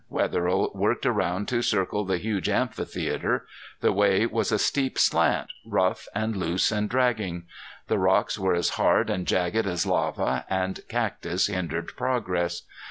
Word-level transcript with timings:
Wetherill 0.09 0.71
worked 0.73 1.05
around 1.05 1.47
to 1.49 1.61
circle 1.61 2.05
the 2.05 2.17
huge 2.17 2.49
amphitheater. 2.49 3.45
The 3.81 3.91
way 3.91 4.25
was 4.25 4.51
a 4.51 4.57
steep 4.57 4.97
slant, 4.97 5.49
rough 5.63 6.07
and 6.15 6.35
loose 6.35 6.71
and 6.71 6.89
dragging. 6.89 7.43
The 7.87 7.99
rocks 7.99 8.39
were 8.39 8.55
as 8.55 8.69
hard 8.81 9.11
and 9.11 9.27
jagged 9.27 9.67
as 9.67 9.85
lava, 9.85 10.43
and 10.49 10.79
cactus 10.89 11.45
hindered 11.45 11.89
progress. 11.95 12.63